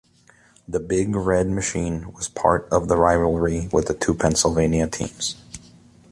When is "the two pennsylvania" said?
3.85-4.87